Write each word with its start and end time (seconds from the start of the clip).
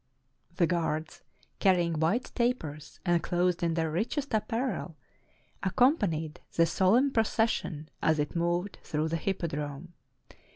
The 0.55 0.65
guards, 0.65 1.21
carrying 1.59 1.99
white 1.99 2.31
tapers, 2.33 2.99
and 3.05 3.21
clothed 3.21 3.61
in 3.61 3.75
their 3.75 3.91
richest 3.91 4.33
apparel, 4.33 4.95
accompanied 5.61 6.39
the 6.55 6.65
solemn 6.65 7.11
proces 7.11 7.51
sion 7.51 7.87
as 8.01 8.17
it 8.17 8.35
moved 8.35 8.79
through 8.81 9.09
the 9.09 9.17
Hippodrome. 9.17 9.93